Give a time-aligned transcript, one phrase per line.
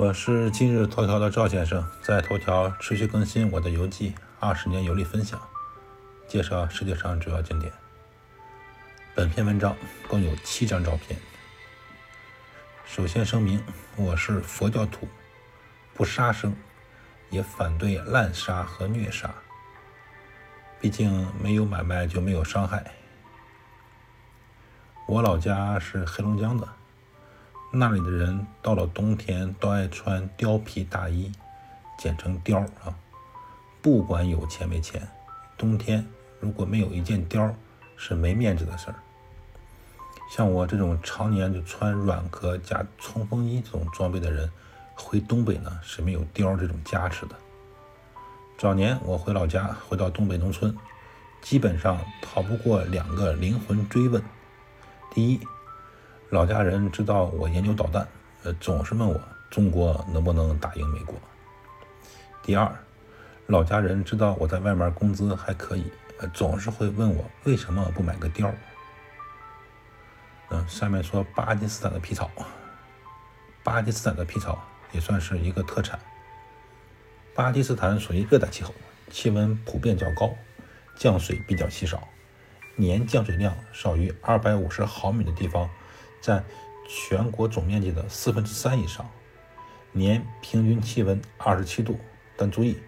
[0.00, 5.38] 我是今日头条的赵先生，在头条持续更新我的游记，二十年游历分享，
[6.26, 7.70] 介绍世界上主要景点。
[9.14, 9.76] 本篇文章
[10.08, 11.20] 共有七张照片。
[12.86, 13.62] 首先声明，
[13.94, 15.06] 我是佛教徒，
[15.92, 16.56] 不杀生，
[17.28, 19.30] 也反对滥杀和虐杀。
[20.80, 22.90] 毕竟没有买卖就没有伤害。
[25.06, 26.66] 我老家是黑龙江的。
[27.72, 31.30] 那里的人到了冬天都爱穿貂皮大衣，
[31.96, 32.92] 简称貂啊。
[33.80, 35.06] 不管有钱没钱，
[35.56, 36.04] 冬天
[36.40, 37.52] 如果没有一件貂，
[37.96, 38.96] 是没面子的事儿。
[40.28, 44.50] 像我这种常年就穿软壳加冲锋衣这种装备的人，
[44.96, 47.36] 回东北呢是没有貂这种加持的。
[48.58, 50.76] 早年我回老家，回到东北农村，
[51.40, 54.20] 基本上逃不过两个灵魂追问：
[55.14, 55.40] 第一。
[56.30, 58.06] 老家人知道我研究导弹，
[58.44, 59.20] 呃，总是问我
[59.50, 61.16] 中国能不能打赢美国。
[62.40, 62.72] 第二，
[63.46, 68.54] 老家人知道我在外面工资还可以，呃，总是会问我为什么不买个貂。
[70.50, 72.30] 嗯，下面说巴基斯坦的皮草。
[73.64, 75.98] 巴基斯坦的皮草也算是一个特产。
[77.34, 78.72] 巴基斯坦属于热带气候，
[79.10, 80.32] 气温普遍较高，
[80.94, 82.06] 降水比较稀少，
[82.76, 85.68] 年降水量少于二百五十毫米的地方。
[86.20, 86.44] 占
[86.88, 89.08] 全国总面积的四分之三以上，
[89.92, 91.98] 年平均气温二十七度。
[92.36, 92.78] 但注意，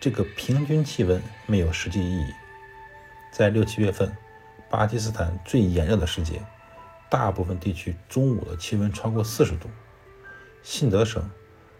[0.00, 2.32] 这个平均气温没有实际意义。
[3.32, 4.16] 在六七月份，
[4.68, 6.42] 巴基斯坦最炎热的时节，
[7.08, 9.68] 大部分地区中午的气温超过四十度。
[10.62, 11.30] 信德省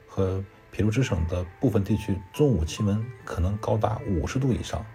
[0.07, 4.87] 和皮卢支省的部分地区中午气温可能高达五十度以上。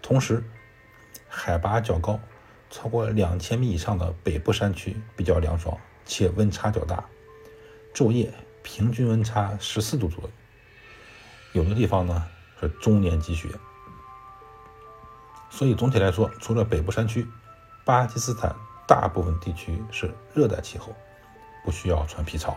[0.00, 0.42] 同时，
[1.28, 2.18] 海拔较高。
[2.72, 7.04] 超过两千米以上的北部山区比较凉爽，且温差较大，
[7.94, 10.30] 昼夜平均温差十四度左右。
[11.52, 12.26] 有的地方呢
[12.58, 13.48] 是终年积雪。
[15.50, 17.26] 所以总体来说，除了北部山区，
[17.84, 18.56] 巴基斯坦
[18.88, 20.96] 大部分地区是热带气候，
[21.66, 22.56] 不需要穿皮草。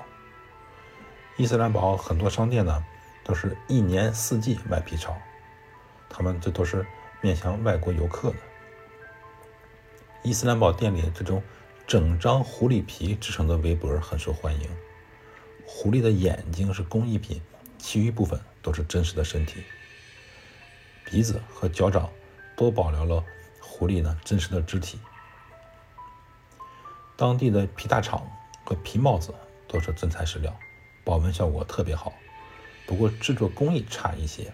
[1.35, 2.81] 伊斯兰堡很多商店呢
[3.25, 5.13] 都是一年四季卖皮草，
[6.09, 6.87] 他们这都是
[7.19, 8.37] 面向外国游客的。
[10.25, 11.43] 伊斯兰堡店里这种
[11.85, 14.67] 整张狐狸皮制成的围脖很受欢迎。
[15.67, 17.39] 狐狸的眼睛是工艺品，
[17.77, 19.63] 其余部分都是真实的身体。
[21.05, 22.09] 鼻子和脚掌
[22.57, 23.23] 都保留了
[23.61, 24.99] 狐狸呢真实的肢体。
[27.15, 28.27] 当地的皮大厂
[28.63, 29.31] 和皮帽子
[29.67, 30.57] 都是真材实料，
[31.03, 32.11] 保温效果特别好。
[32.87, 34.51] 不过制作工艺差一些，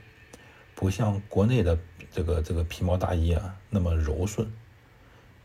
[0.76, 1.80] 不像国内的
[2.12, 4.52] 这个这个皮毛大衣啊那么柔顺。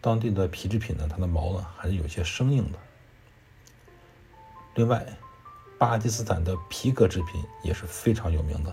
[0.07, 2.79] 当地的皮制品呢，它的毛呢还是有些生硬的。
[4.77, 5.05] 另外，
[5.79, 8.73] 巴基斯坦的皮革制品也是非常有名的。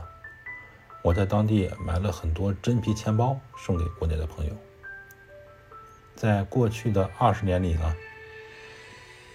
[1.02, 4.56] 我在当地买了很多真皮钱包送给国内的朋友。
[6.14, 7.96] 在过去的二十年里呢，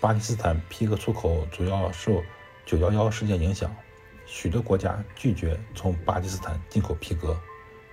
[0.00, 2.22] 巴基斯坦皮革出口主要受
[2.64, 3.74] 九幺幺事件影响，
[4.24, 7.36] 许多国家拒绝从巴基斯坦进口皮革，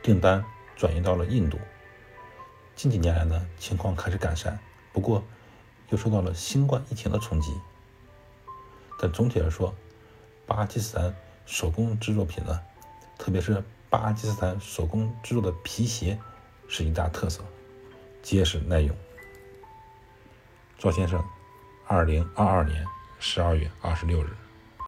[0.03, 0.45] 订单
[0.75, 1.57] 转移到了印度。
[2.75, 4.59] 近几年来呢，情况开始改善，
[4.91, 5.23] 不过
[5.89, 7.53] 又受到了新冠疫情的冲击。
[8.99, 9.73] 但总体来说，
[10.45, 11.15] 巴基斯坦
[11.45, 12.59] 手工制作品呢，
[13.17, 16.19] 特别是巴基斯坦手工制作的皮鞋，
[16.67, 17.43] 是一大特色，
[18.21, 18.95] 结实耐用。
[20.77, 21.23] 赵先生，
[21.87, 22.85] 二零二二年
[23.19, 24.27] 十二月二十六日。